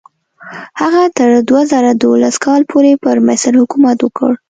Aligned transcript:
هغه 0.81 1.03
تر 1.17 1.29
دوه 1.47 1.61
زره 1.71 1.91
دولس 2.03 2.35
کال 2.45 2.61
پورې 2.71 2.91
پر 3.03 3.17
مصر 3.27 3.51
حکومت 3.61 3.97
وکړ. 4.01 4.31